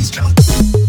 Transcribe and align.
bass 0.00 0.10
drum. 0.10 0.79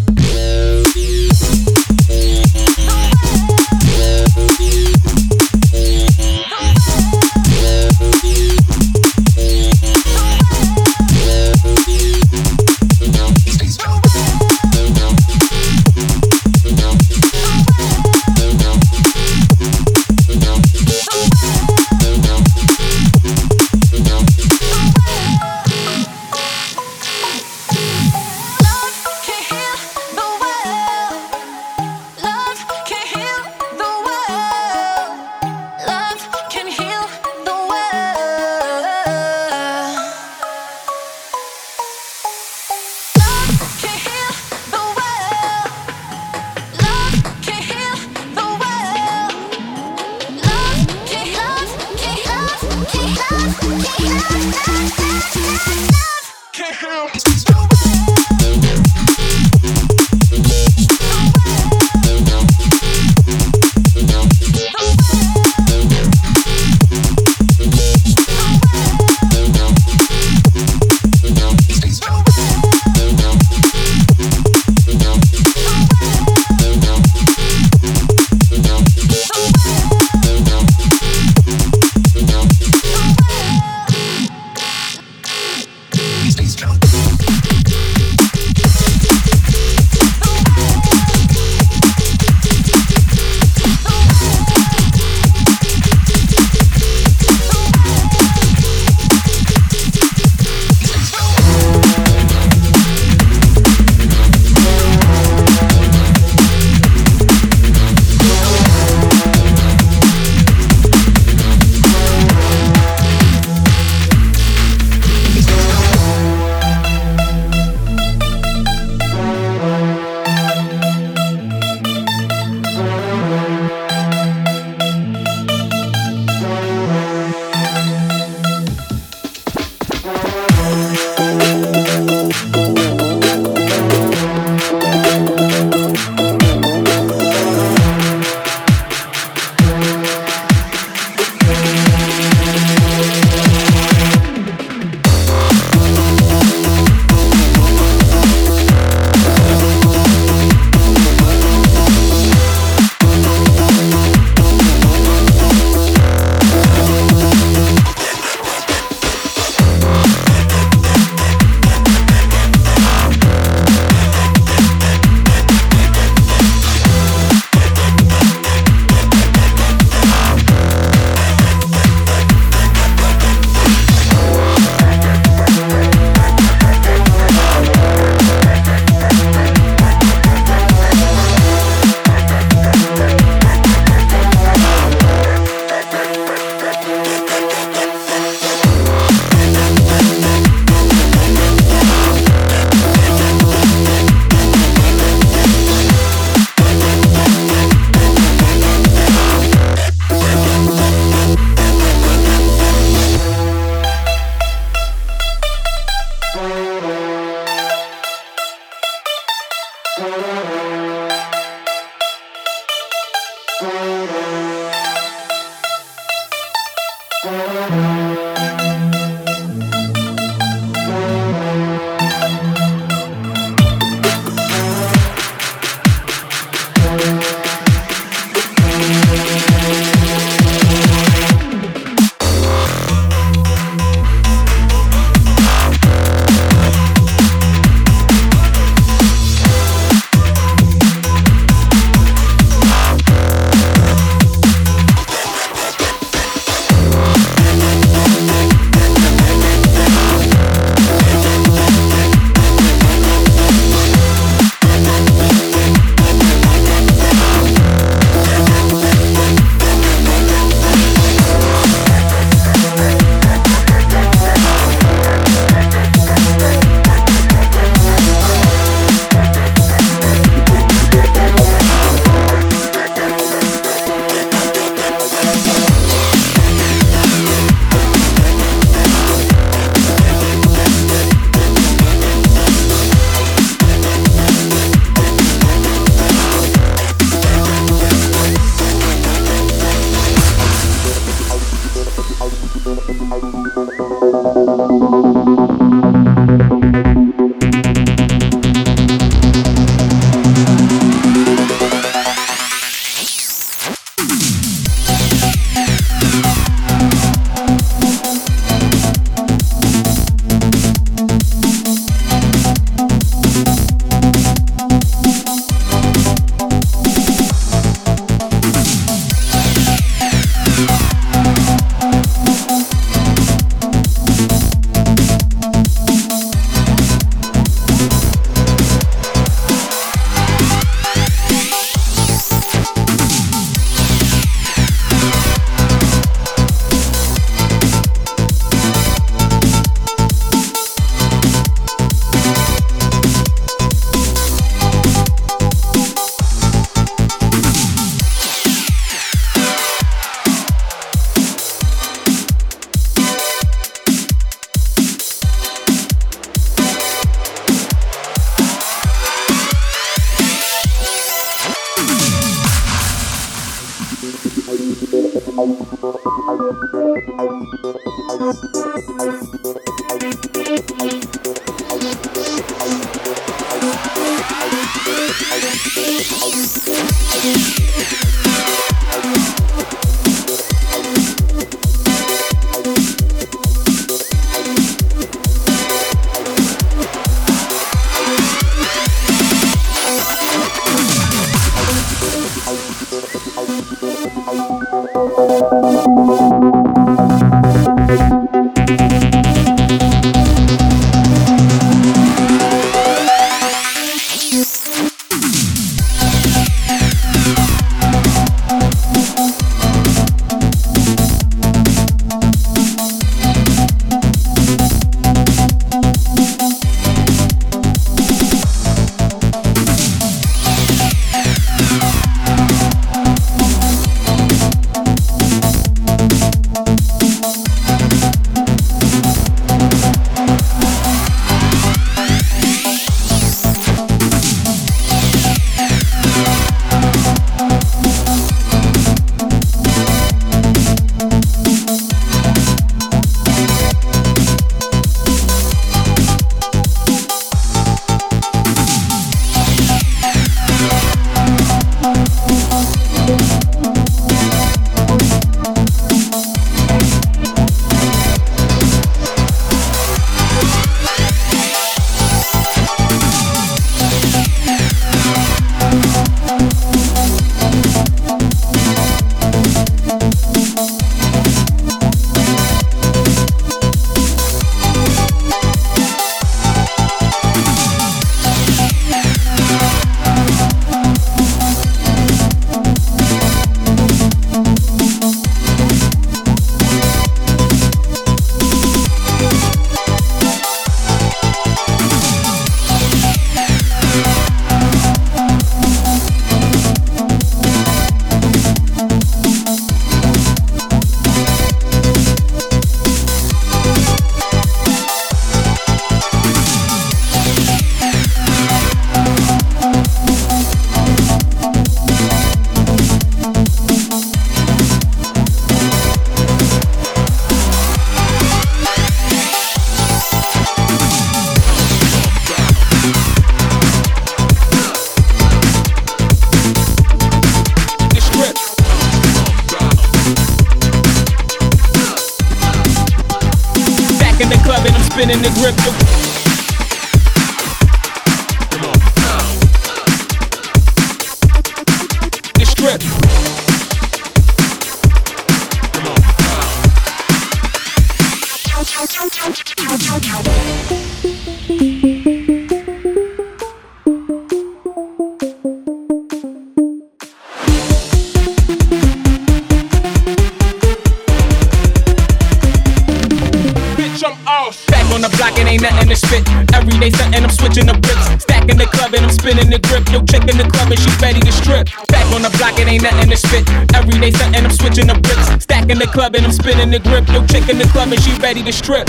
Ready 578.32 578.44
to 578.44 578.54
strip. 578.54 578.86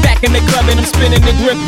Back 0.00 0.24
in 0.24 0.32
the 0.32 0.40
club 0.48 0.64
and 0.70 0.80
I'm 0.80 0.86
spinning 0.86 1.20
the 1.20 1.34
grip. 1.36 1.58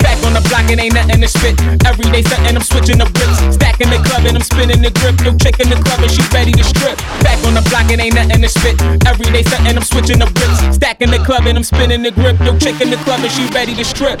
Back 0.00 0.24
on 0.24 0.32
the 0.32 0.40
block 0.48 0.70
and 0.70 0.80
ain't 0.80 0.94
nothing 0.94 1.20
to 1.20 1.28
spit. 1.28 1.60
Every 1.84 2.10
day 2.10 2.22
something 2.22 2.56
I'm 2.56 2.62
switching 2.62 2.96
the 2.96 3.04
bricks. 3.04 3.56
Stacking 3.56 3.90
the 3.90 4.00
club 4.00 4.24
and 4.24 4.36
I'm 4.36 4.42
spinning 4.42 4.80
the 4.80 4.90
grip. 4.90 5.20
Yo, 5.20 5.36
chick 5.36 5.60
in 5.60 5.68
the 5.68 5.76
club 5.76 6.00
and 6.00 6.10
she 6.10 6.22
ready 6.32 6.52
to 6.52 6.64
strip. 6.64 6.96
Back 7.20 7.36
on 7.44 7.52
the 7.52 7.60
block 7.68 7.90
and 7.92 8.00
ain't 8.00 8.14
nothing 8.14 8.40
to 8.40 8.48
spit. 8.48 8.80
Every 9.04 9.28
day 9.28 9.42
something 9.42 9.76
I'm 9.76 9.84
switching 9.84 10.20
the 10.20 10.30
bricks. 10.32 10.76
Stacking 10.76 11.10
the 11.10 11.18
club 11.18 11.44
and 11.44 11.58
I'm 11.58 11.64
spinning 11.64 12.02
the 12.02 12.12
grip. 12.12 12.40
Yo, 12.40 12.56
chick 12.56 12.80
in 12.80 12.88
the 12.88 12.96
club 13.04 13.20
and 13.20 13.30
she 13.30 13.44
ready 13.52 13.74
to 13.74 13.84
strip. 13.84 14.20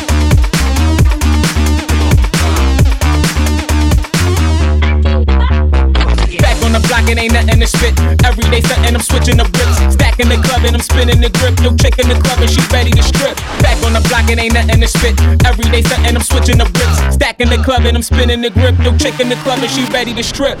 ain't 7.09 7.33
nothing 7.33 7.59
to 7.59 7.67
spit. 7.67 7.97
Every 8.25 8.43
day 8.49 8.61
something, 8.61 8.95
I'm 8.95 9.01
switching 9.01 9.37
the 9.37 9.47
grips. 9.49 9.93
Stacking 9.93 10.29
the 10.29 10.37
club 10.37 10.65
and 10.65 10.75
I'm 10.75 10.81
spinning 10.81 11.21
the 11.21 11.29
grip. 11.29 11.57
Yo, 11.61 11.75
chick 11.77 11.97
in 11.99 12.07
the 12.07 12.17
club 12.19 12.39
and 12.39 12.49
she 12.49 12.61
ready 12.71 12.91
to 12.91 13.03
strip. 13.03 13.35
Back 13.61 13.81
on 13.83 13.93
the 13.93 14.01
block 14.07 14.29
and 14.29 14.39
ain't 14.39 14.53
nothing 14.53 14.81
to 14.81 14.87
spit. 14.87 15.15
Every 15.45 15.65
day 15.71 15.81
something, 15.81 16.15
I'm 16.15 16.21
switching 16.21 16.57
the 16.57 16.65
grips. 16.69 17.15
Stacking 17.15 17.49
the 17.49 17.57
club 17.63 17.85
and 17.85 17.97
I'm 17.97 18.03
spinning 18.03 18.41
the 18.41 18.49
grip. 18.49 18.77
Yo, 18.79 18.95
chick 18.97 19.19
in 19.19 19.29
the 19.29 19.39
club 19.41 19.59
and 19.59 19.71
she 19.71 19.85
ready 19.89 20.13
to 20.13 20.23
strip. 20.23 20.59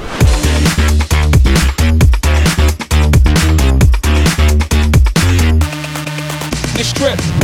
Strip. 6.81 7.40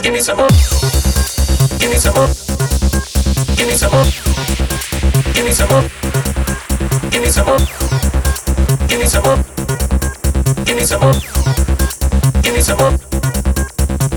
this. 0.00 0.06
Give 0.06 0.12
me 0.12 0.20
some 0.20 0.36
more. 0.38 0.48
Give 1.78 1.90
me 1.90 1.96
some 1.96 2.14
more. 2.14 2.28
Give 3.56 3.68
me 3.68 3.74
some 3.74 3.92
more. 3.92 4.04
Give 5.34 5.44
me 5.44 5.52
some 5.52 5.68
more. 5.70 5.88
Give 7.10 7.22
me 7.22 7.30
some 7.30 7.46
more. 7.46 7.58
Give 8.88 8.98
me 9.00 9.06
some 9.06 9.24
more. 9.24 9.38
Give 10.64 10.76
me 10.76 10.84
some 10.84 11.00
more. 11.00 11.14
Give 12.42 12.54
me 12.54 12.62
some 12.62 12.78
more. 12.78 12.92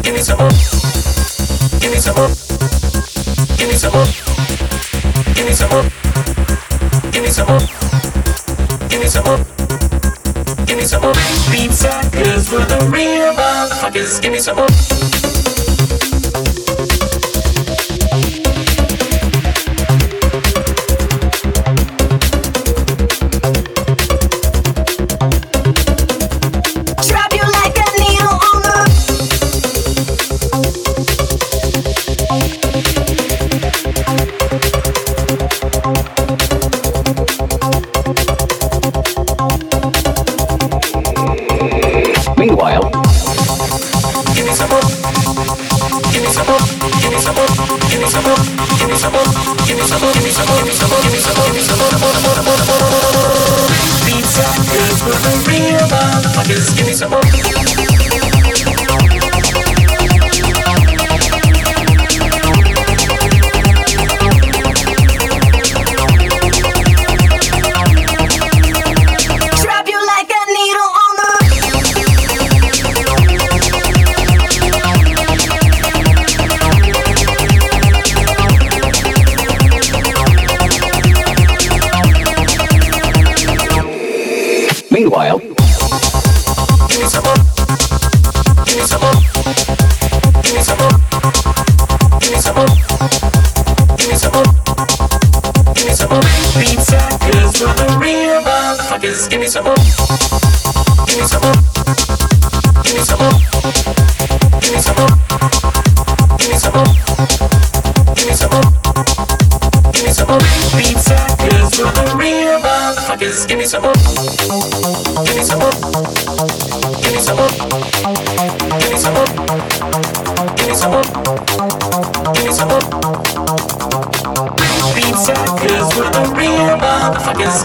Give 0.04 0.14
me 0.14 0.22
some 0.22 0.40
more. 0.40 0.52
Give 1.80 1.92
me 1.92 2.00
some 2.00 2.16
more. 2.16 2.32
Give 3.58 3.68
me 3.68 3.76
some 3.76 3.94
more. 3.94 4.04
Give 5.42 5.50
me 5.50 5.58
some 5.58 5.70
more. 5.70 5.84
Give 7.12 7.24
me 7.24 7.30
some 7.30 7.48
more. 7.48 7.60
Give 8.90 9.02
me 9.02 9.08
some 9.08 9.24
more. 9.26 9.40
Give 10.66 10.78
me 10.78 10.86
some 10.86 11.02
more. 11.02 11.14
Beat 11.52 11.72
suckers 11.72 12.50
for 12.50 12.64
the 12.66 12.90
real 12.92 13.34
motherfuckers. 13.34 14.22
Give 14.22 14.32
me 14.32 14.40
some 14.40 14.58
more. 14.58 14.73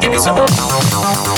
Give 0.00 0.12
me 0.12 0.18
some 0.18 0.36
more. 0.36 1.37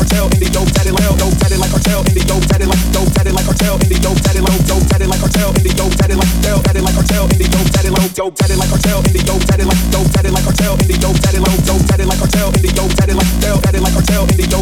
cartel 0.00 0.32
in 0.32 0.40
the 0.40 0.48
yo 0.48 0.64
daddy 0.72 0.92
like, 0.96 1.12
dope 1.20 1.36
daddy 1.36 1.60
like 1.60 1.68
cartel 1.68 2.00
in 2.08 2.14
the 2.16 2.24
yo 2.24 2.40
daddy 2.48 2.64
like 2.64 2.80
dope 2.88 3.12
daddy 3.12 3.32
like 3.36 3.44
cartel 3.44 3.76
in 3.84 3.88
the 3.92 3.98
yo 4.00 4.16
daddy 4.24 4.40
like, 4.40 4.64
dope 4.64 4.86
daddy 4.88 5.04
like 5.04 5.20
cartel 5.20 5.52
in 5.52 5.62
the 5.68 5.72
yo 5.76 5.84
daddy 6.00 6.16
like 6.16 6.32
dope 6.40 6.64
daddy 6.64 6.80
like 6.80 6.96
cartel 6.96 7.28
in 7.28 7.36
the 7.36 7.44
yo 7.52 7.60
daddy 7.68 7.90
low 7.92 8.08
dope 8.16 8.34
daddy 8.40 8.56
like 8.56 8.70
cartel 8.72 9.04
in 9.04 9.12
the 9.12 9.20
yo 9.28 9.36
daddy 9.44 9.64
like 9.68 9.84
dope 9.92 10.08
daddy 10.08 10.30
like 10.32 10.44
cartel 10.48 10.72
in 10.80 10.88
the 10.88 10.96
yo 10.96 11.10
daddy 11.20 11.40
low 11.44 11.56
dope 11.68 11.84
daddy 11.84 12.04
like 12.08 12.16
cartel 12.16 12.48
in 12.48 12.62
the 12.64 12.70
yo 12.72 12.84
daddy 12.96 13.12
like 13.12 13.32
dope 13.44 13.60
daddy 13.60 13.80
like 13.84 13.92
cartel 13.92 14.24
in 14.24 14.36
the 14.40 14.46
yo 14.48 14.59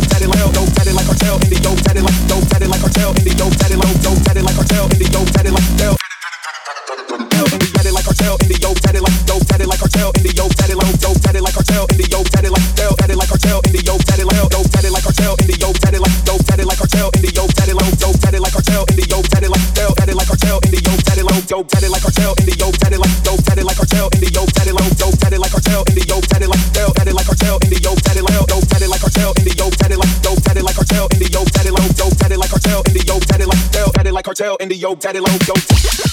yo, 34.89 34.95
daddy 34.97 35.21
low, 35.21 35.39
yo. 35.47 36.08